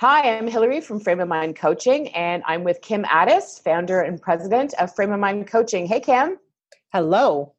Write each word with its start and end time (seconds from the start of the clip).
Hi, 0.00 0.36
I'm 0.36 0.46
Hilary 0.46 0.80
from 0.80 1.00
Frame 1.00 1.18
of 1.18 1.26
Mind 1.26 1.56
Coaching, 1.56 2.06
and 2.10 2.44
I'm 2.46 2.62
with 2.62 2.80
Kim 2.82 3.04
Ades, 3.06 3.58
founder 3.58 4.02
and 4.02 4.22
president 4.22 4.72
of 4.74 4.94
Frame 4.94 5.10
of 5.10 5.18
Mind 5.18 5.48
Coaching. 5.48 5.86
Hey, 5.86 5.98
Kim. 5.98 6.38
Hello. 6.92 7.52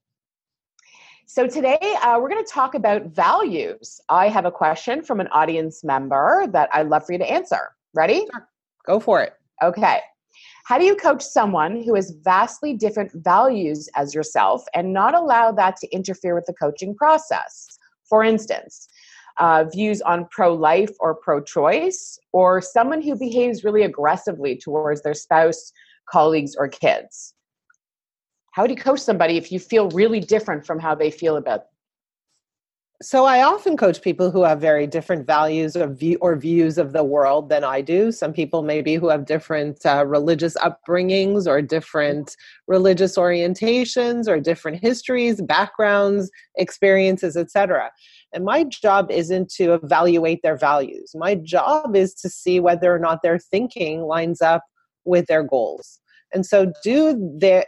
So, 1.25 1.47
today 1.47 1.97
uh, 2.01 2.17
we're 2.17 2.29
going 2.29 2.41
to 2.41 2.49
talk 2.49 2.75
about 2.75 3.07
values. 3.07 3.99
I 4.07 4.29
have 4.29 4.45
a 4.45 4.51
question 4.51 5.03
from 5.03 5.19
an 5.19 5.27
audience 5.33 5.83
member 5.83 6.47
that 6.53 6.69
I'd 6.71 6.87
love 6.87 7.05
for 7.05 7.11
you 7.11 7.17
to 7.17 7.29
answer. 7.29 7.75
Ready? 7.93 8.25
Sure. 8.31 8.47
Go 8.85 9.01
for 9.01 9.21
it. 9.21 9.33
Okay. 9.61 9.99
How 10.63 10.77
do 10.77 10.85
you 10.85 10.95
coach 10.95 11.21
someone 11.21 11.83
who 11.83 11.95
has 11.95 12.13
vastly 12.23 12.73
different 12.73 13.11
values 13.15 13.89
as 13.97 14.15
yourself 14.15 14.63
and 14.73 14.93
not 14.93 15.13
allow 15.13 15.51
that 15.51 15.75
to 15.81 15.89
interfere 15.93 16.35
with 16.35 16.45
the 16.45 16.53
coaching 16.53 16.95
process? 16.95 17.67
For 18.05 18.23
instance, 18.23 18.87
uh, 19.39 19.63
views 19.63 20.01
on 20.01 20.27
pro 20.31 20.53
life 20.53 20.91
or 20.99 21.15
pro 21.15 21.41
choice, 21.41 22.19
or 22.31 22.61
someone 22.61 23.01
who 23.01 23.15
behaves 23.15 23.63
really 23.63 23.83
aggressively 23.83 24.57
towards 24.57 25.01
their 25.01 25.13
spouse, 25.13 25.71
colleagues, 26.09 26.55
or 26.55 26.67
kids? 26.67 27.33
How 28.51 28.67
do 28.67 28.73
you 28.73 28.79
coach 28.79 28.99
somebody 28.99 29.37
if 29.37 29.51
you 29.51 29.59
feel 29.59 29.89
really 29.89 30.19
different 30.19 30.65
from 30.65 30.79
how 30.79 30.95
they 30.95 31.11
feel 31.11 31.37
about 31.37 31.65
so 33.01 33.25
i 33.25 33.41
often 33.41 33.77
coach 33.77 34.01
people 34.01 34.29
who 34.29 34.43
have 34.43 34.59
very 34.59 34.85
different 34.85 35.25
values 35.25 35.75
or, 35.77 35.87
view, 35.87 36.17
or 36.19 36.35
views 36.35 36.77
of 36.77 36.91
the 36.91 37.03
world 37.03 37.49
than 37.49 37.63
i 37.63 37.81
do. 37.81 38.11
Some 38.11 38.33
people 38.33 38.61
maybe 38.61 38.95
who 38.95 39.09
have 39.09 39.25
different 39.25 39.85
uh, 39.85 40.05
religious 40.05 40.55
upbringings 40.57 41.47
or 41.47 41.61
different 41.61 42.35
religious 42.67 43.17
orientations 43.17 44.27
or 44.27 44.39
different 44.39 44.81
histories 44.81 45.41
backgrounds 45.41 46.29
experiences 46.57 47.37
etc 47.37 47.89
and 48.33 48.45
my 48.45 48.63
job 48.63 49.09
isn't 49.11 49.49
to 49.49 49.73
evaluate 49.73 50.41
their 50.43 50.57
values. 50.57 51.11
My 51.15 51.35
job 51.35 51.95
is 51.95 52.13
to 52.15 52.29
see 52.29 52.59
whether 52.59 52.93
or 52.93 52.99
not 52.99 53.21
their 53.23 53.39
thinking 53.39 54.03
lines 54.03 54.41
up 54.41 54.63
with 55.05 55.25
their 55.25 55.43
goals. 55.43 55.99
And 56.31 56.45
so 56.45 56.71
do 56.83 57.37
their 57.39 57.65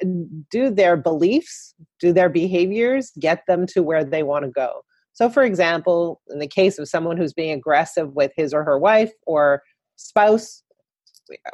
do 0.51 0.69
their 0.69 0.95
beliefs 0.95 1.73
do 1.99 2.13
their 2.13 2.29
behaviors 2.29 3.11
get 3.19 3.43
them 3.47 3.65
to 3.67 3.81
where 3.81 4.03
they 4.03 4.21
want 4.21 4.45
to 4.45 4.51
go 4.51 4.83
so 5.21 5.29
for 5.29 5.43
example 5.43 6.19
in 6.29 6.39
the 6.39 6.47
case 6.47 6.79
of 6.79 6.87
someone 6.87 7.15
who's 7.15 7.33
being 7.33 7.51
aggressive 7.51 8.13
with 8.13 8.31
his 8.35 8.53
or 8.53 8.63
her 8.63 8.79
wife 8.79 9.11
or 9.27 9.61
spouse 9.95 10.63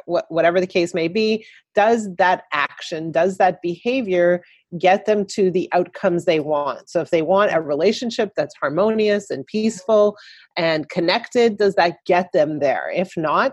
whatever 0.06 0.58
the 0.60 0.66
case 0.66 0.94
may 0.94 1.06
be 1.06 1.44
does 1.74 2.08
that 2.16 2.44
action 2.52 3.12
does 3.12 3.36
that 3.36 3.60
behavior 3.62 4.42
get 4.78 5.06
them 5.06 5.24
to 5.24 5.50
the 5.50 5.68
outcomes 5.72 6.24
they 6.24 6.40
want? 6.40 6.90
So 6.90 7.00
if 7.00 7.10
they 7.10 7.22
want 7.22 7.54
a 7.54 7.60
relationship 7.60 8.32
that's 8.36 8.54
harmonious 8.60 9.30
and 9.30 9.46
peaceful 9.46 10.16
and 10.56 10.88
connected 10.88 11.58
does 11.58 11.74
that 11.76 11.98
get 12.06 12.32
them 12.32 12.58
there? 12.58 12.90
If 12.94 13.16
not 13.16 13.52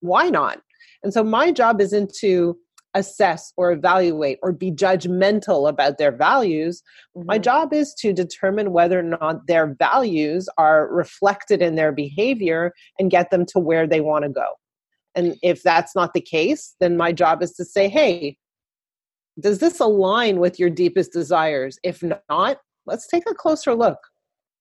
why 0.00 0.28
not? 0.28 0.60
And 1.02 1.12
so 1.12 1.24
my 1.24 1.50
job 1.50 1.80
isn't 1.80 2.14
to 2.20 2.56
assess 2.94 3.52
or 3.56 3.72
evaluate 3.72 4.38
or 4.42 4.52
be 4.52 4.70
judgmental 4.70 5.68
about 5.68 5.98
their 5.98 6.12
values. 6.12 6.82
Mm-hmm. 7.16 7.26
My 7.26 7.38
job 7.38 7.72
is 7.72 7.94
to 7.94 8.12
determine 8.12 8.72
whether 8.72 8.98
or 8.98 9.02
not 9.02 9.46
their 9.46 9.74
values 9.78 10.48
are 10.58 10.88
reflected 10.92 11.62
in 11.62 11.74
their 11.74 11.92
behavior 11.92 12.72
and 12.98 13.10
get 13.10 13.30
them 13.30 13.44
to 13.46 13.58
where 13.58 13.86
they 13.86 14.00
want 14.00 14.24
to 14.24 14.28
go. 14.28 14.46
And 15.14 15.36
if 15.42 15.62
that's 15.62 15.94
not 15.94 16.14
the 16.14 16.20
case, 16.20 16.74
then 16.80 16.96
my 16.96 17.12
job 17.12 17.42
is 17.42 17.52
to 17.54 17.64
say, 17.64 17.88
hey, 17.88 18.36
does 19.38 19.58
this 19.58 19.80
align 19.80 20.38
with 20.38 20.58
your 20.58 20.70
deepest 20.70 21.12
desires? 21.12 21.78
If 21.82 22.02
not, 22.28 22.58
let's 22.86 23.06
take 23.06 23.24
a 23.28 23.34
closer 23.34 23.74
look. 23.74 23.98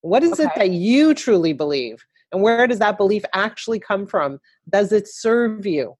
What 0.01 0.23
is 0.23 0.33
okay. 0.33 0.43
it 0.43 0.51
that 0.55 0.69
you 0.71 1.13
truly 1.13 1.53
believe? 1.53 2.03
And 2.31 2.41
where 2.41 2.65
does 2.67 2.79
that 2.79 2.97
belief 2.97 3.23
actually 3.33 3.79
come 3.79 4.05
from? 4.07 4.39
Does 4.69 4.91
it 4.91 5.07
serve 5.07 5.65
you? 5.65 5.95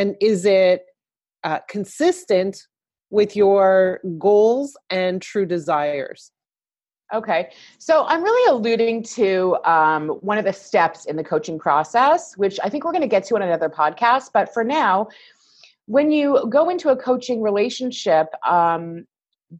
and 0.00 0.16
is 0.20 0.44
it 0.44 0.86
uh, 1.44 1.60
consistent 1.68 2.66
with 3.10 3.34
your 3.34 4.00
goals 4.18 4.76
and 4.88 5.20
true 5.20 5.46
desires. 5.46 6.30
Okay. 7.12 7.50
So 7.78 8.04
i'm 8.06 8.22
really 8.22 8.52
alluding 8.52 9.02
to 9.02 9.56
um, 9.64 10.08
one 10.20 10.38
of 10.38 10.44
the 10.44 10.52
steps 10.52 11.06
in 11.06 11.16
the 11.16 11.24
coaching 11.24 11.58
process 11.58 12.36
which 12.36 12.60
i 12.62 12.68
think 12.68 12.84
we're 12.84 12.92
going 12.92 13.02
to 13.02 13.08
get 13.08 13.24
to 13.24 13.36
in 13.36 13.42
another 13.42 13.68
podcast 13.68 14.30
but 14.32 14.52
for 14.54 14.62
now 14.62 15.08
when 15.86 16.12
you 16.12 16.46
go 16.48 16.68
into 16.68 16.90
a 16.90 16.96
coaching 16.96 17.42
relationship 17.42 18.28
um, 18.46 19.04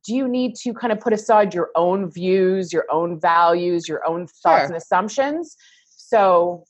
do 0.05 0.15
you 0.15 0.29
need 0.29 0.55
to 0.55 0.73
kind 0.73 0.93
of 0.93 1.01
put 1.01 1.13
aside 1.13 1.53
your 1.53 1.71
own 1.75 2.09
views 2.09 2.73
your 2.73 2.85
own 2.91 3.19
values 3.19 3.89
your 3.89 4.07
own 4.07 4.29
thoughts 4.29 4.61
sure. 4.61 4.67
and 4.67 4.77
assumptions? 4.77 5.57
So 6.11 6.65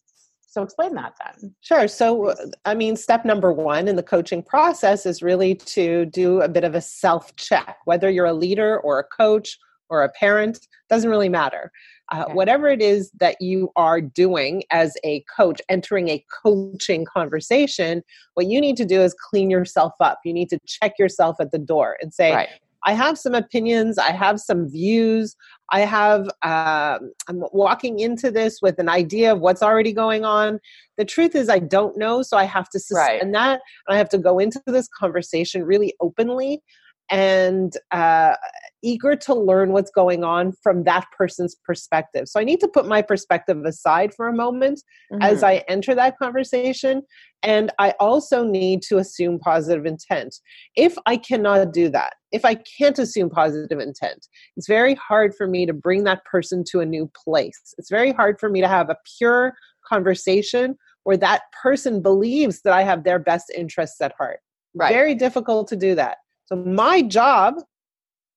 so 0.51 0.65
explain 0.65 0.95
that 0.97 1.15
then. 1.25 1.55
Sure. 1.61 1.87
So, 1.87 2.35
I 2.65 2.75
mean, 2.75 2.97
step 2.97 3.25
number 3.25 3.53
one 3.53 3.87
in 3.87 3.95
the 3.95 4.03
coaching 4.03 4.43
process 4.43 5.07
is 5.07 5.23
really 5.23 5.55
to 5.55 6.07
do 6.07 6.41
a 6.41 6.49
bit 6.49 6.65
of 6.65 6.75
a 6.75 6.81
self 6.81 7.35
check, 7.37 7.77
whether 7.85 8.11
you're 8.11 8.27
a 8.27 8.33
leader 8.33 8.81
or 8.81 8.99
a 8.99 9.05
coach 9.05 9.57
or 9.91 10.03
a 10.03 10.09
parent, 10.09 10.67
doesn't 10.89 11.09
really 11.09 11.29
matter. 11.29 11.71
Uh, 12.13 12.25
okay. 12.25 12.33
Whatever 12.33 12.67
it 12.67 12.83
is 12.83 13.13
that 13.21 13.37
you 13.41 13.71
are 13.77 14.01
doing 14.01 14.65
as 14.73 14.97
a 15.05 15.23
coach, 15.37 15.63
entering 15.69 16.09
a 16.09 16.25
coaching 16.43 17.05
conversation, 17.05 18.03
what 18.35 18.47
you 18.47 18.61
need 18.61 18.77
to 18.79 18.85
do 18.85 19.01
is 19.01 19.15
clean 19.31 19.51
yourself 19.51 19.93
up. 20.01 20.19
You 20.25 20.33
need 20.33 20.51
to 20.51 20.59
check 20.67 20.99
yourself 20.99 21.37
at 21.39 21.53
the 21.53 21.59
door 21.59 21.97
and 22.01 22.13
say, 22.13 22.35
right. 22.35 22.49
I 22.87 22.95
have 22.95 23.19
some 23.19 23.35
opinions, 23.35 23.99
I 23.99 24.11
have 24.11 24.41
some 24.41 24.69
views, 24.69 25.37
I 25.71 25.81
have, 25.81 26.29
uh, 26.43 26.99
I'm 27.29 27.43
walking 27.53 28.01
into 28.01 28.31
this 28.31 28.61
with 28.63 28.79
an 28.79 28.89
idea 28.89 29.33
of 29.33 29.41
what's 29.41 29.63
already 29.63 29.93
going 29.93 30.25
on. 30.25 30.61
The 30.97 31.05
truth 31.05 31.35
is, 31.35 31.49
I 31.49 31.59
don't 31.59 31.97
know, 31.97 32.23
so 32.23 32.37
I 32.37 32.45
have 32.45 32.69
to 32.71 32.81
suspend 32.81 33.33
right. 33.33 33.33
that. 33.33 33.61
I 33.89 33.97
have 33.97 34.09
to 34.11 34.19
go 34.19 34.39
into 34.39 34.61
this 34.67 34.89
conversation 34.89 35.65
really 35.65 35.95
openly 36.01 36.63
and 37.11 37.73
uh, 37.91 38.35
eager 38.83 39.15
to 39.17 39.35
learn 39.35 39.73
what's 39.73 39.91
going 39.91 40.25
on 40.25 40.53
from 40.63 40.85
that 40.85 41.07
person's 41.17 41.57
perspective. 41.65 42.29
So 42.29 42.41
I 42.41 42.45
need 42.45 42.61
to 42.61 42.69
put 42.69 42.87
my 42.87 43.03
perspective 43.03 43.63
aside 43.65 44.15
for 44.15 44.29
a 44.29 44.35
moment 44.35 44.83
mm-hmm. 45.13 45.23
as 45.23 45.43
I 45.43 45.65
enter 45.69 45.95
that 45.95 46.19
conversation. 46.19 47.03
And 47.43 47.71
I 47.79 47.95
also 48.01 48.45
need 48.45 48.83
to 48.83 48.99
assume 48.99 49.39
positive 49.39 49.87
intent. 49.87 50.37
If 50.77 50.97
I 51.07 51.17
cannot 51.17 51.73
do 51.73 51.89
that, 51.91 52.15
if 52.33 52.45
I 52.45 52.57
can't 52.79 52.99
assume 52.99 53.31
positive 53.31 53.81
intent, 53.81 54.27
it's 54.57 54.69
very 54.69 54.95
hard 54.95 55.35
for 55.35 55.47
me 55.47 55.67
to 55.67 55.73
bring 55.73 56.05
that 56.05 56.25
person 56.25 56.65
to 56.71 56.81
a 56.81 56.87
new 56.87 57.11
place. 57.25 57.75
It's 57.79 57.91
very 57.91 58.13
hard 58.13 58.39
for 58.39 58.49
me 58.51 58.61
to 58.61 58.69
have 58.69 58.91
a 58.91 58.97
pure 59.19 59.55
conversation 59.87 60.77
where 61.05 61.17
that 61.17 61.43
person 61.63 62.03
believes 62.03 62.61
that 62.63 62.73
I 62.73 62.83
have 62.83 63.05
their 63.05 63.19
best 63.19 63.51
interests 63.57 64.01
at 64.01 64.13
heart. 64.19 64.41
Right. 64.75 64.93
Very 64.93 65.15
difficult 65.15 65.69
to 65.69 65.77
do 65.77 65.95
that. 65.95 66.19
So 66.45 66.57
my 66.57 67.03
job 67.03 67.55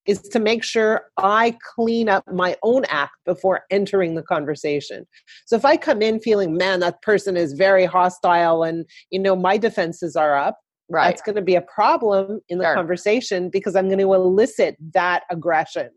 is 0.06 0.22
to 0.22 0.40
make 0.40 0.64
sure 0.64 1.06
I 1.18 1.58
clean 1.76 2.10
up 2.10 2.26
my 2.32 2.56
own 2.64 2.86
act 2.90 3.14
before 3.26 3.62
entering 3.70 4.16
the 4.16 4.24
conversation. 4.24 5.06
So 5.46 5.56
if 5.56 5.66
I 5.66 5.78
come 5.78 6.02
in 6.02 6.20
feeling, 6.20 6.58
man, 6.58 6.80
that 6.82 7.02
person 7.02 7.38
is 7.38 7.54
very 7.54 7.86
hostile 7.86 8.64
and 8.64 8.86
you 9.12 9.20
know 9.20 9.36
my 9.36 9.58
defenses 9.58 10.16
are 10.16 10.36
up, 10.36 10.60
right. 10.90 11.10
that's 11.10 11.22
going 11.22 11.36
to 11.36 11.42
be 11.42 11.56
a 11.56 11.62
problem 11.62 12.42
in 12.50 12.58
the 12.58 12.66
sure. 12.66 12.76
conversation 12.76 13.50
because 13.50 13.76
I'm 13.76 13.88
going 13.88 14.00
to 14.00 14.14
elicit 14.14 14.76
that 14.94 15.24
aggression. 15.30 15.90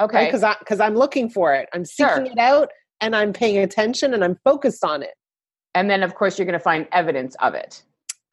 Okay. 0.00 0.26
Because 0.26 0.42
right? 0.42 0.56
I 0.56 0.58
because 0.58 0.80
I'm 0.80 0.94
looking 0.94 1.28
for 1.28 1.54
it. 1.54 1.68
I'm 1.72 1.84
seeking 1.84 2.26
sure. 2.26 2.32
it 2.32 2.38
out 2.38 2.70
and 3.00 3.14
I'm 3.14 3.32
paying 3.32 3.58
attention 3.58 4.14
and 4.14 4.24
I'm 4.24 4.36
focused 4.44 4.84
on 4.84 5.02
it. 5.02 5.14
And 5.74 5.90
then 5.90 6.02
of 6.02 6.14
course 6.14 6.38
you're 6.38 6.46
going 6.46 6.58
to 6.58 6.60
find 6.60 6.86
evidence 6.92 7.36
of 7.40 7.54
it. 7.54 7.82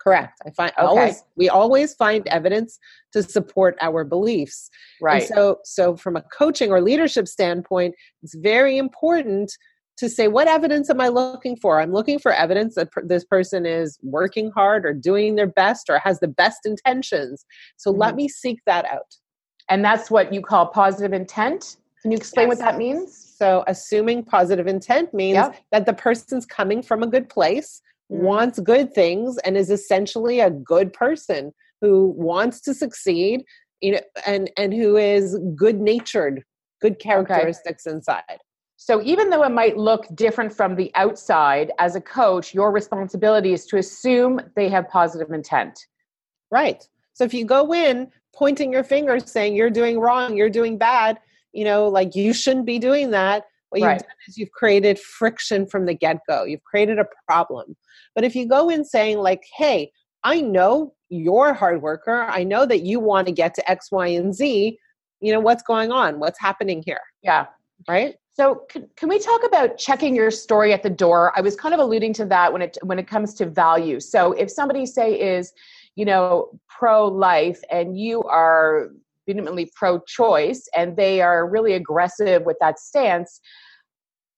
Correct. 0.06 0.40
I 0.46 0.52
find 0.52 0.72
okay. 0.78 0.86
always 0.86 1.24
we 1.36 1.50
always 1.50 1.96
find 1.96 2.28
evidence 2.28 2.78
to 3.14 3.24
support 3.24 3.76
our 3.82 4.04
beliefs. 4.04 4.70
Right. 5.02 5.24
And 5.24 5.28
so 5.28 5.58
so 5.64 5.96
from 5.96 6.16
a 6.16 6.22
coaching 6.22 6.72
or 6.72 6.82
leadership 6.82 7.28
standpoint, 7.28 7.96
it's 8.22 8.36
very 8.36 8.78
important 8.78 9.52
to 9.98 10.10
say 10.10 10.28
what 10.28 10.48
evidence 10.48 10.90
am 10.90 11.02
I 11.02 11.08
looking 11.08 11.56
for? 11.56 11.82
I'm 11.82 11.92
looking 11.92 12.20
for 12.20 12.32
evidence 12.32 12.76
that 12.76 12.92
per- 12.92 13.06
this 13.06 13.24
person 13.24 13.66
is 13.66 13.98
working 14.04 14.52
hard 14.52 14.86
or 14.86 14.94
doing 14.94 15.36
their 15.36 15.48
best 15.48 15.90
or 15.90 15.98
has 16.00 16.20
the 16.20 16.28
best 16.28 16.66
intentions. 16.66 17.46
So 17.78 17.92
mm-hmm. 17.92 18.02
let 18.02 18.16
me 18.16 18.28
seek 18.28 18.60
that 18.68 18.86
out. 18.86 19.16
And 19.70 19.84
that's 19.84 20.12
what 20.12 20.32
you 20.32 20.42
call 20.42 20.68
positive 20.68 21.14
intent. 21.14 21.78
Can 22.02 22.12
you 22.12 22.18
explain 22.18 22.50
yes. 22.50 22.58
what 22.60 22.66
that 22.66 22.78
means? 22.78 23.34
So, 23.36 23.64
assuming 23.68 24.24
positive 24.24 24.68
intent 24.68 25.12
means 25.12 25.36
yep. 25.36 25.56
that 25.72 25.88
the 25.88 25.94
person's 25.94 26.46
coming 26.46 26.84
from 26.84 27.02
a 27.02 27.08
good 27.08 27.30
place. 27.30 27.82
Mm-hmm. 28.12 28.24
wants 28.24 28.60
good 28.60 28.94
things 28.94 29.40
and 29.40 29.58
is 29.58 29.72
essentially 29.72 30.40
a 30.40 30.52
good 30.52 30.94
person 30.94 31.52
who 31.82 32.14
wants 32.16 32.62
to 32.62 32.76
succeed 32.76 33.44
you 33.82 33.94
know 33.94 34.00
and 34.28 34.52
and 34.58 34.76
who 34.76 34.96
is 34.96 35.40
good 35.56 35.82
natured 35.82 36.44
good 36.82 37.00
characteristics 37.00 37.88
okay. 37.88 37.96
inside. 37.96 38.38
So 38.78 39.02
even 39.02 39.32
though 39.32 39.42
it 39.42 39.50
might 39.50 39.76
look 39.76 40.06
different 40.14 40.54
from 40.54 40.76
the 40.76 40.92
outside 40.94 41.72
as 41.80 41.96
a 41.96 42.02
coach 42.02 42.54
your 42.54 42.72
responsibility 42.72 43.54
is 43.54 43.66
to 43.68 43.78
assume 43.78 44.40
they 44.56 44.70
have 44.70 44.88
positive 44.88 45.32
intent. 45.32 45.80
Right. 46.52 46.88
So 47.14 47.24
if 47.24 47.34
you 47.34 47.44
go 47.44 47.74
in 47.74 48.12
pointing 48.36 48.72
your 48.72 48.84
finger 48.84 49.20
saying 49.20 49.56
you're 49.56 49.72
doing 49.72 50.00
wrong 50.00 50.38
you're 50.38 50.50
doing 50.50 50.78
bad 50.78 51.20
you 51.54 51.64
know 51.64 51.88
like 51.88 52.16
you 52.16 52.34
shouldn't 52.34 52.68
be 52.68 52.78
doing 52.78 53.10
that 53.12 53.46
What 53.82 53.92
you've 53.92 54.02
done 54.02 54.10
is 54.28 54.38
you've 54.38 54.52
created 54.52 55.00
friction 55.00 55.66
from 55.68 55.86
the 55.86 55.94
get 55.94 56.20
go. 56.28 56.44
You've 56.44 56.64
created 56.64 57.00
a 57.00 57.06
problem. 57.28 57.76
But 58.14 58.24
if 58.24 58.36
you 58.36 58.48
go 58.48 58.70
in 58.70 58.86
saying, 58.86 59.20
like, 59.20 59.44
hey, 59.58 59.92
I 60.24 60.42
know 60.42 60.94
you're 61.10 61.50
a 61.50 61.54
hard 61.54 61.82
worker. 61.82 62.24
I 62.24 62.44
know 62.44 62.66
that 62.66 62.82
you 62.82 63.00
want 63.00 63.28
to 63.28 63.34
get 63.34 63.54
to 63.56 63.72
X, 63.72 63.92
Y, 63.92 64.08
and 64.08 64.34
Z. 64.34 64.78
You 65.22 65.34
know, 65.34 65.40
what's 65.40 65.64
going 65.64 65.92
on? 65.92 66.20
What's 66.20 66.40
happening 66.40 66.84
here? 66.86 67.02
Yeah. 67.22 67.46
Right. 67.88 68.16
So 68.36 68.64
can, 68.70 68.90
can 68.98 69.08
we 69.08 69.20
talk 69.20 69.46
about 69.46 69.78
checking 69.78 70.14
your 70.14 70.30
story 70.30 70.74
at 70.74 70.84
the 70.84 70.90
door? 70.90 71.32
I 71.38 71.42
was 71.42 71.56
kind 71.56 71.74
of 71.74 71.80
alluding 71.80 72.14
to 72.14 72.26
that 72.26 72.52
when 72.52 72.62
it 72.62 72.78
when 72.84 73.00
it 73.00 73.08
comes 73.08 73.34
to 73.36 73.46
value. 73.46 74.00
So 74.00 74.34
if 74.34 74.52
somebody 74.52 74.86
say 74.86 75.14
is, 75.14 75.54
you 75.96 76.04
know, 76.04 76.50
pro 76.68 77.08
life 77.08 77.62
and 77.72 77.98
you 77.98 78.24
are 78.24 78.90
vehemently 79.26 79.72
pro 79.74 80.00
choice 80.00 80.68
and 80.76 80.98
they 80.98 81.22
are 81.22 81.48
really 81.50 81.74
aggressive 81.74 82.44
with 82.44 82.58
that 82.60 82.78
stance, 82.78 83.40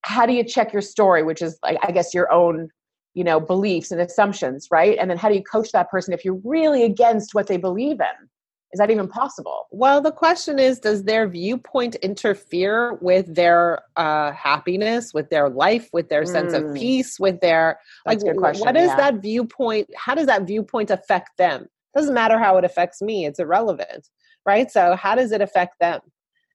how 0.02 0.26
do 0.26 0.34
you 0.34 0.44
check 0.44 0.74
your 0.74 0.82
story, 0.82 1.24
which 1.24 1.42
is 1.42 1.58
like 1.64 1.78
I 1.84 1.92
guess 1.92 2.14
your 2.14 2.32
own 2.32 2.70
you 3.18 3.24
know 3.24 3.40
beliefs 3.40 3.92
and 3.92 4.00
assumptions 4.00 4.68
right 4.70 4.96
and 5.00 5.10
then 5.10 5.18
how 5.18 5.28
do 5.28 5.34
you 5.34 5.44
coach 5.44 5.72
that 5.72 5.90
person 5.90 6.14
if 6.14 6.24
you're 6.24 6.40
really 6.44 6.84
against 6.84 7.34
what 7.34 7.48
they 7.48 7.58
believe 7.58 8.00
in 8.00 8.30
is 8.72 8.78
that 8.78 8.92
even 8.92 9.08
possible 9.08 9.66
well 9.72 10.00
the 10.02 10.12
question 10.12 10.60
is 10.60 10.80
does 10.80 11.04
their 11.04 11.28
viewpoint 11.28 11.96
interfere 11.96 12.94
with 13.02 13.34
their 13.34 13.82
uh, 13.96 14.32
happiness 14.34 15.16
with 15.16 15.32
their 15.32 15.50
life 15.50 15.90
with 15.94 16.10
their 16.10 16.24
mm. 16.24 16.28
sense 16.28 16.54
of 16.54 16.62
mm. 16.62 16.78
peace 16.78 17.20
with 17.20 17.42
their 17.42 17.80
That's 18.06 18.24
like 18.24 18.38
question, 18.38 18.66
what 18.66 18.78
is 18.78 18.90
yeah. 18.90 18.98
that 18.98 19.16
viewpoint 19.16 19.90
how 19.98 20.14
does 20.14 20.28
that 20.28 20.46
viewpoint 20.46 20.92
affect 20.92 21.32
them 21.40 21.66
doesn't 21.96 22.14
matter 22.14 22.38
how 22.38 22.58
it 22.58 22.66
affects 22.66 23.02
me 23.02 23.26
it's 23.26 23.40
irrelevant 23.40 24.08
right 24.46 24.70
so 24.70 24.96
how 24.96 25.16
does 25.16 25.32
it 25.32 25.42
affect 25.42 25.80
them 25.80 26.02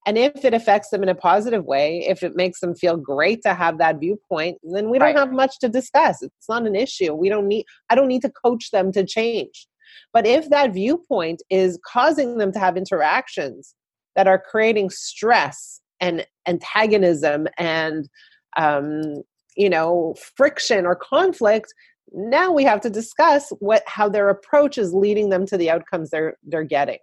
and 0.05 0.19
if 0.19 0.45
it 0.45 0.53
affects 0.53 0.91
them 0.91 1.03
in 1.03 1.09
a 1.09 1.15
positive 1.15 1.65
way, 1.65 2.05
if 2.09 2.23
it 2.23 2.35
makes 2.35 2.61
them 2.61 2.75
feel 2.75 2.97
great 2.97 3.43
to 3.43 3.55
have 3.55 3.79
that 3.79 4.01
viewpoint, 4.01 4.59
then 4.65 4.91
we 4.91 4.99
don't 4.99 5.15
right. 5.15 5.19
have 5.19 5.33
much 5.33 5.59
to 5.61 5.69
discuss. 5.69 6.23
It's 6.23 6.49
not 6.49 6.67
an 6.67 6.75
issue. 6.75 7.15
We 7.15 7.29
don't 7.29 7.47
need, 7.47 7.67
I 7.89 7.95
don't 7.95 8.09
need 8.09 8.23
to 8.23 8.33
coach 8.45 8.71
them 8.73 8.91
to 8.93 9.05
change. 9.07 9.67
But 10.13 10.27
if 10.27 10.51
that 10.51 10.73
viewpoint 10.73 11.43
is 11.51 11.79
causing 11.87 12.39
them 12.39 12.51
to 12.53 12.59
have 12.59 12.77
interactions 12.77 13.75
that 14.17 14.27
are 14.27 14.43
creating 14.43 14.91
stress 14.91 15.81
and 16.01 16.27
antagonism 16.49 17.47
and, 17.57 18.09
um, 18.57 19.23
you 19.57 19.71
know, 19.71 20.17
friction 20.37 20.85
or 20.85 20.97
conflict, 20.97 21.73
now 22.13 22.53
we 22.53 22.65
have 22.65 22.81
to 22.81 22.91
discuss 22.91 23.51
what 23.61 23.83
how 23.87 24.09
their 24.09 24.29
approach 24.29 24.77
is 24.77 24.93
leading 24.93 25.31
them 25.31 25.47
to 25.47 25.57
the 25.57 25.71
outcomes 25.71 26.11
they're 26.11 26.37
they're 26.43 26.65
getting 26.65 26.99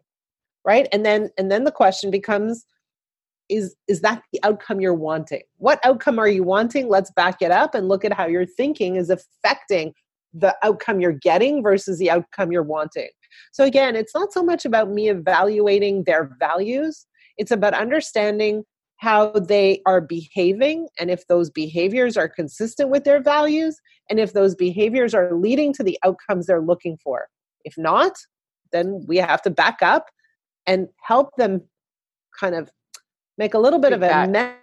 right 0.66 0.88
and 0.92 1.06
then 1.06 1.30
and 1.38 1.52
then 1.52 1.64
the 1.64 1.72
question 1.72 2.12
becomes 2.12 2.66
is 3.50 3.76
is 3.88 4.02
that 4.02 4.22
the 4.32 4.40
outcome 4.44 4.80
you're 4.80 4.94
wanting? 4.94 5.42
What 5.58 5.80
outcome 5.84 6.20
are 6.20 6.28
you 6.28 6.44
wanting? 6.44 6.88
Let's 6.88 7.12
back 7.12 7.42
it 7.42 7.52
up 7.52 7.76
and 7.76 7.88
look 7.88 8.06
at 8.06 8.14
how 8.14 8.28
your 8.28 8.46
thinking 8.46 8.96
is 8.96 9.10
affecting 9.10 9.94
the 10.34 10.56
outcome 10.64 11.00
you're 11.00 11.12
getting 11.12 11.64
versus 11.64 11.98
the 11.98 12.12
outcome 12.12 12.52
you're 12.52 12.64
wanting. 12.64 13.10
So 13.52 13.64
again 13.64 13.96
it's 13.96 14.14
not 14.14 14.32
so 14.32 14.44
much 14.44 14.66
about 14.66 14.92
me 14.92 15.10
evaluating 15.10 16.04
their 16.04 16.36
values. 16.40 17.06
It's 17.38 17.52
about 17.52 17.74
understanding 17.74 18.64
how 18.98 19.32
they 19.32 19.82
are 19.86 20.02
behaving 20.02 20.88
and 21.00 21.10
if 21.10 21.26
those 21.28 21.50
behaviors 21.50 22.18
are 22.18 22.28
consistent 22.28 22.90
with 22.90 23.06
their 23.06 23.22
values 23.22 23.80
and 24.10 24.20
if 24.20 24.34
those 24.34 24.56
behaviors 24.56 25.14
are 25.14 25.34
leading 25.34 25.72
to 25.74 25.84
the 25.84 25.98
outcomes 26.04 26.48
they're 26.48 26.62
looking 26.62 26.98
for. 27.04 27.28
If 27.64 27.76
not 27.78 28.14
then 28.72 29.04
we 29.08 29.18
have 29.18 29.42
to 29.42 29.50
back 29.50 29.80
up 29.82 30.06
and 30.68 30.88
help 31.04 31.36
them 31.38 31.62
kind 32.40 32.56
of 32.56 32.70
make 33.40 33.56
a 33.56 33.58
little 33.58 33.80
bit 33.80 33.94
of 33.94 34.04
a 34.04 34.54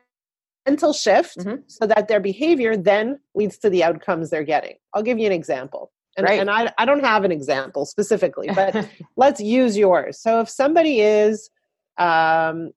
mental 0.67 0.93
shift 0.93 1.38
mm-hmm. 1.38 1.62
so 1.67 1.87
that 1.87 2.06
their 2.06 2.20
behavior 2.20 2.76
then 2.76 3.19
leads 3.34 3.58
to 3.58 3.70
the 3.70 3.82
outcomes 3.82 4.31
they're 4.31 4.44
getting. 4.44 4.76
I'll 4.94 5.02
give 5.02 5.19
you 5.19 5.26
an 5.26 5.32
example. 5.32 5.90
And, 6.17 6.25
right. 6.25 6.38
and 6.38 6.50
I, 6.50 6.73
I 6.78 6.84
don't 6.84 7.05
have 7.05 7.25
an 7.25 7.32
example 7.32 7.87
specifically, 7.87 8.49
but 8.55 8.88
let's 9.17 9.40
use 9.40 9.76
yours. 9.76 10.20
So 10.20 10.40
if 10.40 10.49
somebody 10.49 11.00
is, 11.00 11.50
um, 11.99 12.70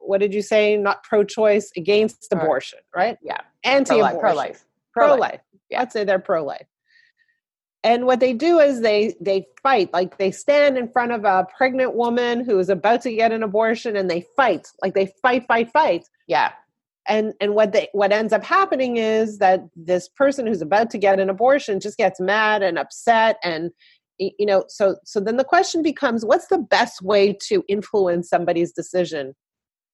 what 0.00 0.20
did 0.20 0.32
you 0.32 0.42
say? 0.42 0.76
Not 0.76 1.02
pro 1.02 1.24
choice, 1.24 1.72
against 1.76 2.28
abortion, 2.32 2.78
right? 2.94 3.18
Yeah. 3.20 3.40
Anti 3.64 3.96
abortion. 3.96 4.20
Pro 4.20 4.34
life. 4.34 4.64
Pro 4.92 5.14
life. 5.16 5.40
Yeah. 5.70 5.80
Let's 5.80 5.92
say 5.92 6.04
they're 6.04 6.20
pro 6.20 6.44
life 6.44 6.66
and 7.86 8.04
what 8.04 8.18
they 8.18 8.32
do 8.32 8.58
is 8.58 8.80
they 8.80 9.14
they 9.20 9.46
fight 9.62 9.92
like 9.92 10.18
they 10.18 10.32
stand 10.32 10.76
in 10.76 10.88
front 10.88 11.12
of 11.12 11.24
a 11.24 11.46
pregnant 11.56 11.94
woman 11.94 12.44
who 12.44 12.58
is 12.58 12.68
about 12.68 13.00
to 13.02 13.14
get 13.14 13.30
an 13.30 13.44
abortion 13.44 13.96
and 13.96 14.10
they 14.10 14.26
fight 14.34 14.66
like 14.82 14.94
they 14.94 15.06
fight 15.22 15.46
fight 15.46 15.70
fight. 15.70 16.04
Yeah. 16.26 16.50
And 17.06 17.32
and 17.40 17.54
what 17.54 17.72
they 17.72 17.88
what 17.92 18.10
ends 18.10 18.32
up 18.32 18.42
happening 18.42 18.96
is 18.96 19.38
that 19.38 19.60
this 19.76 20.08
person 20.08 20.48
who's 20.48 20.62
about 20.62 20.90
to 20.90 20.98
get 20.98 21.20
an 21.20 21.30
abortion 21.30 21.78
just 21.78 21.96
gets 21.96 22.18
mad 22.18 22.60
and 22.64 22.76
upset 22.76 23.36
and 23.44 23.70
you 24.18 24.46
know 24.46 24.64
so 24.66 24.96
so 25.04 25.20
then 25.20 25.36
the 25.36 25.44
question 25.44 25.80
becomes 25.80 26.24
what's 26.24 26.48
the 26.48 26.58
best 26.58 27.02
way 27.02 27.38
to 27.44 27.62
influence 27.68 28.28
somebody's 28.28 28.72
decision? 28.72 29.36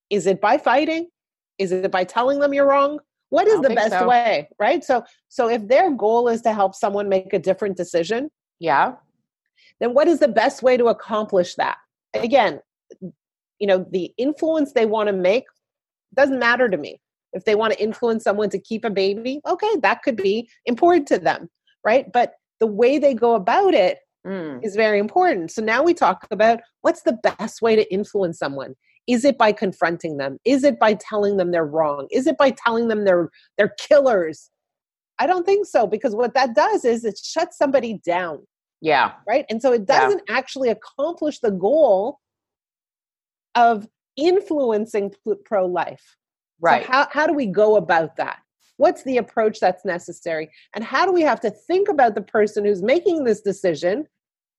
Is 0.09 0.27
it 0.27 0.41
by 0.41 0.57
fighting? 0.57 1.09
Is 1.59 1.73
it 1.73 1.91
by 1.91 2.05
telling 2.05 2.39
them 2.39 2.55
you're 2.55 2.67
wrong 2.67 3.01
what 3.33 3.49
is 3.49 3.61
the 3.63 3.71
best 3.71 3.91
so. 3.91 4.07
way 4.07 4.49
right? 4.59 4.85
So 4.85 5.05
so 5.29 5.49
if 5.49 5.67
their 5.67 5.91
goal 5.91 6.29
is 6.29 6.43
to 6.43 6.53
help 6.53 6.75
someone 6.75 7.09
make 7.09 7.33
a 7.33 7.39
different 7.39 7.77
decision 7.77 8.31
yeah. 8.61 8.95
then 9.81 9.95
what 9.95 10.07
is 10.07 10.21
the 10.21 10.29
best 10.29 10.63
way 10.63 10.77
to 10.77 10.87
accomplish 10.87 11.55
that? 11.55 11.79
Again 12.15 12.61
you 13.59 13.67
know 13.67 13.87
the 13.91 14.13
influence 14.19 14.73
they 14.73 14.87
want 14.87 15.09
to 15.09 15.13
make 15.13 15.45
doesn't 16.15 16.39
matter 16.39 16.69
to 16.69 16.77
me. 16.77 17.01
If 17.33 17.45
they 17.47 17.55
want 17.55 17.73
to 17.73 17.83
influence 17.83 18.25
someone 18.25 18.51
to 18.51 18.59
keep 18.59 18.85
a 18.85 18.91
baby 18.91 19.41
okay 19.49 19.77
that 19.83 20.03
could 20.03 20.17
be 20.17 20.49
important 20.67 21.09
to 21.09 21.19
them 21.19 21.49
right? 21.85 22.13
But 22.13 22.35
the 22.61 22.67
way 22.67 22.99
they 22.99 23.15
go 23.15 23.35
about 23.35 23.75
it 23.75 23.99
mm. 24.27 24.65
is 24.65 24.77
very 24.77 24.99
important. 24.99 25.51
So 25.51 25.63
now 25.63 25.83
we 25.83 25.95
talk 25.95 26.27
about 26.31 26.61
what's 26.83 27.03
the 27.03 27.15
best 27.15 27.63
way 27.63 27.75
to 27.77 27.93
influence 27.93 28.39
someone 28.39 28.75
is 29.07 29.25
it 29.25 29.37
by 29.37 29.53
confronting 29.53 30.17
them? 30.17 30.39
Is 30.45 30.65
it 30.65 30.79
by 30.79 30.95
telling 30.95 31.37
them 31.37 31.51
they're 31.51 31.65
wrong? 31.65 32.07
Is 32.11 32.27
it 32.27 32.39
by 32.39 32.51
telling 32.51 32.89
them 32.89 33.05
they're 33.05 33.31
they're 33.59 33.75
killers? 33.79 34.51
I 35.19 35.27
don't 35.27 35.45
think 35.45 35.67
so 35.67 35.87
because 35.87 36.15
what 36.15 36.35
that 36.35 36.55
does 36.55 36.85
is 36.85 37.05
it 37.05 37.19
shuts 37.23 37.59
somebody 37.59 38.01
down. 38.05 38.47
Yeah. 38.81 39.13
Right? 39.29 39.45
And 39.49 39.63
so 39.63 39.73
it 39.73 39.87
doesn't 39.87 40.23
yeah. 40.29 40.37
actually 40.37 40.69
accomplish 40.69 41.39
the 41.39 41.53
goal 41.53 42.19
of 43.55 43.87
influencing 44.17 45.13
pro 45.45 45.67
life. 45.67 46.17
Right. 46.61 46.85
So 46.85 46.93
how 46.93 47.09
how 47.11 47.27
do 47.27 47.33
we 47.33 47.47
go 47.47 47.77
about 47.77 48.17
that? 48.17 48.39
What's 48.79 49.05
the 49.05 49.19
approach 49.19 49.61
that's 49.61 49.85
necessary? 49.85 50.51
And 50.75 50.83
how 50.83 51.07
do 51.07 51.13
we 51.13 51.23
have 51.23 51.41
to 51.41 51.51
think 51.51 51.89
about 51.89 52.15
the 52.15 52.23
person 52.23 52.65
who's 52.65 52.83
making 52.83 53.25
this 53.25 53.41
decision? 53.41 54.07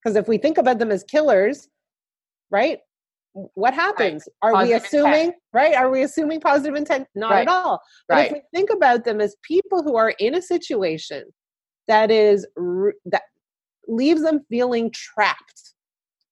Because 0.01 0.15
if 0.15 0.27
we 0.27 0.38
think 0.38 0.58
about 0.58 0.79
them 0.79 0.91
as 0.91 1.03
killers, 1.03 1.68
right? 2.50 2.79
What 3.34 3.74
happens? 3.74 4.28
Right. 4.44 4.50
Are 4.50 4.54
positive 4.54 4.82
we 4.82 4.88
assuming, 4.88 5.20
intent. 5.20 5.36
right? 5.54 5.75
Are 5.75 5.90
we 5.90 6.04
assuming 6.04 6.40
positive 6.40 6.75
intent? 6.75 7.08
Not 7.16 7.32
right. 7.32 7.42
at 7.42 7.48
all. 7.48 7.82
But 8.08 8.16
right. 8.16 8.25
if 8.28 8.34
we 8.34 8.42
think 8.54 8.70
about 8.70 9.06
them 9.06 9.22
as 9.22 9.36
people 9.42 9.84
who 9.84 9.96
are 9.96 10.13
in 10.20 10.36
a 10.36 10.42
situation 10.42 11.24
that 11.88 12.12
is 12.12 12.48
that 13.06 13.24
leaves 13.88 14.22
them 14.22 14.42
feeling 14.50 14.92
trapped 14.92 15.74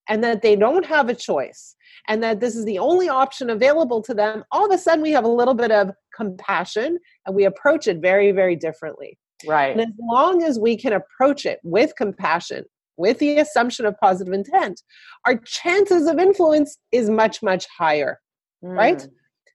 and 0.08 0.24
that 0.24 0.42
they 0.42 0.56
don't 0.56 0.86
have 0.86 1.10
a 1.10 1.16
choice 1.16 1.76
and 2.08 2.24
that 2.24 2.40
this 2.40 2.56
is 2.56 2.66
the 2.66 2.80
only 2.80 3.10
option 3.10 3.50
available 3.50 4.02
to 4.02 4.14
them, 4.14 4.44
all 4.52 4.66
of 4.66 4.72
a 4.72 4.78
sudden 4.78 5.02
we 5.02 5.12
have 5.12 5.24
a 5.24 5.30
little 5.30 5.54
bit 5.54 5.72
of 5.72 5.92
compassion 6.16 6.98
and 7.26 7.36
we 7.36 7.46
approach 7.46 7.88
it 7.88 7.98
very, 8.02 8.32
very 8.32 8.56
differently. 8.56 9.18
Right. 9.46 9.72
And 9.72 9.82
as 9.82 9.94
long 10.00 10.44
as 10.44 10.60
we 10.60 10.78
can 10.78 10.94
approach 10.94 11.46
it 11.46 11.60
with 11.64 11.94
compassion, 11.96 12.66
with 13.02 13.20
the 13.20 13.40
assumption 13.40 13.86
of 13.86 13.98
positive 14.00 14.34
intent, 14.34 14.82
our 15.26 15.36
chances 15.36 16.08
of 16.08 16.20
influence 16.20 16.78
is 16.92 17.10
much, 17.10 17.44
much 17.44 17.66
higher. 17.78 18.22
Mm. 18.64 18.78
Right? 18.78 19.08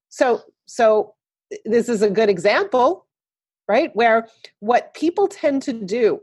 So, 0.08 0.42
so 0.66 1.14
this 1.64 1.88
is 1.88 2.02
a 2.02 2.10
good 2.10 2.28
example, 2.28 3.06
right? 3.68 3.90
Where 3.94 4.28
what 4.60 4.92
people 4.94 5.28
tend 5.28 5.62
to 5.62 5.72
do 5.72 6.20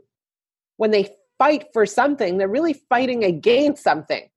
when 0.76 0.90
they 0.90 1.08
fight 1.38 1.66
for 1.72 1.86
something, 1.86 2.36
they're 2.36 2.48
really 2.48 2.74
fighting 2.88 3.24
against 3.24 3.82
something, 3.82 4.28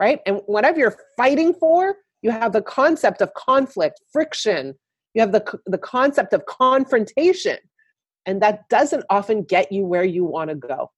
right? 0.00 0.20
And 0.26 0.40
whatever 0.46 0.78
you're 0.78 0.96
fighting 1.16 1.54
for, 1.54 1.96
you 2.22 2.30
have 2.30 2.52
the 2.52 2.62
concept 2.62 3.20
of 3.20 3.34
conflict, 3.34 4.00
friction, 4.12 4.74
you 5.14 5.20
have 5.20 5.32
the, 5.32 5.60
the 5.66 5.78
concept 5.78 6.32
of 6.32 6.46
confrontation, 6.46 7.58
and 8.26 8.42
that 8.42 8.68
doesn't 8.68 9.04
often 9.10 9.42
get 9.42 9.72
you 9.72 9.84
where 9.84 10.04
you 10.04 10.24
want 10.24 10.50
to 10.50 10.56
go 10.56 10.90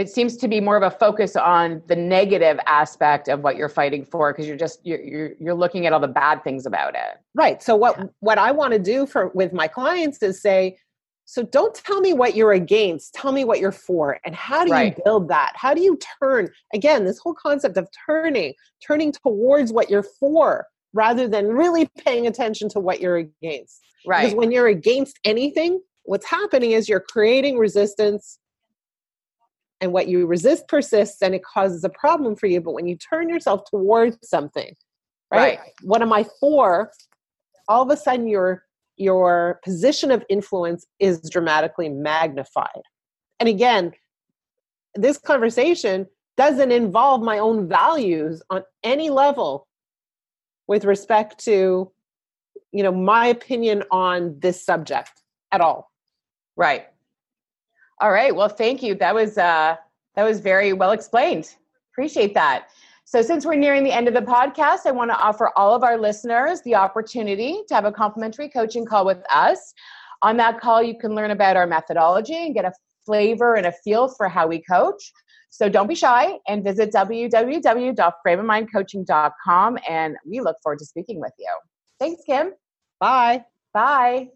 it 0.00 0.08
seems 0.08 0.36
to 0.38 0.48
be 0.48 0.60
more 0.60 0.76
of 0.76 0.82
a 0.82 0.90
focus 0.90 1.36
on 1.36 1.82
the 1.86 1.96
negative 1.96 2.58
aspect 2.66 3.28
of 3.28 3.40
what 3.40 3.56
you're 3.56 3.68
fighting 3.68 4.04
for 4.04 4.32
because 4.32 4.46
you're 4.46 4.56
just 4.56 4.84
you're, 4.84 5.00
you're, 5.00 5.30
you're 5.38 5.54
looking 5.54 5.86
at 5.86 5.92
all 5.92 6.00
the 6.00 6.08
bad 6.08 6.42
things 6.42 6.66
about 6.66 6.94
it 6.94 7.20
right 7.34 7.62
so 7.62 7.76
what 7.76 7.98
yeah. 7.98 8.04
what 8.20 8.38
i 8.38 8.50
want 8.50 8.72
to 8.72 8.78
do 8.78 9.06
for 9.06 9.28
with 9.28 9.52
my 9.52 9.68
clients 9.68 10.22
is 10.22 10.40
say 10.40 10.76
so 11.26 11.44
don't 11.44 11.76
tell 11.76 12.00
me 12.00 12.12
what 12.12 12.34
you're 12.34 12.52
against 12.52 13.14
tell 13.14 13.32
me 13.32 13.44
what 13.44 13.60
you're 13.60 13.70
for 13.70 14.18
and 14.24 14.34
how 14.34 14.64
do 14.64 14.72
right. 14.72 14.96
you 14.96 15.02
build 15.04 15.28
that 15.28 15.52
how 15.54 15.74
do 15.74 15.80
you 15.80 15.98
turn 16.20 16.48
again 16.74 17.04
this 17.04 17.18
whole 17.18 17.34
concept 17.34 17.76
of 17.76 17.88
turning 18.06 18.54
turning 18.84 19.12
towards 19.12 19.72
what 19.72 19.90
you're 19.90 20.02
for 20.02 20.66
rather 20.92 21.28
than 21.28 21.48
really 21.48 21.88
paying 22.04 22.26
attention 22.26 22.68
to 22.70 22.80
what 22.80 23.00
you're 23.00 23.18
against. 23.18 23.80
Right. 24.06 24.22
Because 24.22 24.34
when 24.34 24.50
you're 24.50 24.68
against 24.68 25.18
anything, 25.24 25.80
what's 26.04 26.26
happening 26.26 26.72
is 26.72 26.88
you're 26.88 27.00
creating 27.00 27.58
resistance 27.58 28.38
and 29.80 29.92
what 29.92 30.08
you 30.08 30.26
resist 30.26 30.68
persists 30.68 31.22
and 31.22 31.34
it 31.34 31.42
causes 31.42 31.84
a 31.84 31.88
problem 31.88 32.36
for 32.36 32.46
you. 32.46 32.60
But 32.60 32.74
when 32.74 32.86
you 32.86 32.96
turn 32.96 33.28
yourself 33.28 33.62
towards 33.70 34.16
something 34.28 34.74
right, 35.32 35.58
Right. 35.58 35.72
what 35.82 36.02
am 36.02 36.12
i 36.12 36.24
for? 36.40 36.92
All 37.68 37.82
of 37.82 37.90
a 37.90 37.96
sudden 37.96 38.26
your 38.26 38.64
your 38.96 39.60
position 39.64 40.10
of 40.10 40.22
influence 40.28 40.86
is 40.98 41.20
dramatically 41.30 41.88
magnified. 41.88 42.82
And 43.38 43.48
again 43.48 43.92
this 44.94 45.18
conversation 45.18 46.06
doesn't 46.36 46.72
involve 46.72 47.22
my 47.22 47.38
own 47.38 47.68
values 47.68 48.42
on 48.50 48.64
any 48.82 49.08
level 49.08 49.68
with 50.66 50.84
respect 50.84 51.38
to 51.44 51.90
you 52.72 52.82
know 52.82 52.92
my 52.92 53.26
opinion 53.26 53.82
on 53.90 54.38
this 54.40 54.64
subject 54.64 55.10
at 55.52 55.60
all. 55.60 55.90
Right. 56.56 56.86
All 58.00 58.12
right. 58.12 58.34
Well, 58.34 58.48
thank 58.48 58.82
you. 58.82 58.94
That 58.94 59.14
was 59.14 59.36
uh 59.38 59.76
that 60.16 60.24
was 60.24 60.40
very 60.40 60.72
well 60.72 60.90
explained. 60.92 61.54
Appreciate 61.92 62.32
that. 62.34 62.68
So 63.04 63.22
since 63.22 63.44
we're 63.44 63.56
nearing 63.56 63.84
the 63.84 63.92
end 63.92 64.08
of 64.08 64.14
the 64.14 64.20
podcast, 64.20 64.86
I 64.86 64.92
want 64.92 65.10
to 65.10 65.18
offer 65.18 65.50
all 65.56 65.74
of 65.74 65.82
our 65.82 65.98
listeners 65.98 66.62
the 66.62 66.76
opportunity 66.76 67.62
to 67.68 67.74
have 67.74 67.84
a 67.84 67.92
complimentary 67.92 68.48
coaching 68.48 68.86
call 68.86 69.04
with 69.04 69.18
us. 69.30 69.74
On 70.22 70.36
that 70.36 70.60
call, 70.60 70.80
you 70.82 70.96
can 70.96 71.14
learn 71.14 71.32
about 71.32 71.56
our 71.56 71.66
methodology 71.66 72.46
and 72.46 72.54
get 72.54 72.64
a 72.64 72.72
flavor 73.04 73.56
and 73.56 73.66
a 73.66 73.72
feel 73.72 74.08
for 74.08 74.28
how 74.28 74.46
we 74.46 74.62
coach. 74.62 75.12
So 75.50 75.68
don't 75.68 75.88
be 75.88 75.96
shy 75.96 76.38
and 76.46 76.62
visit 76.62 76.92
www.frameofmindcoaching.com 76.92 79.78
and 79.88 80.16
we 80.24 80.40
look 80.40 80.56
forward 80.62 80.78
to 80.78 80.84
speaking 80.84 81.18
with 81.20 81.32
you. 81.38 81.52
Thanks, 81.98 82.22
Kim. 82.24 82.52
bye 83.00 83.44
Bye. 83.74 84.30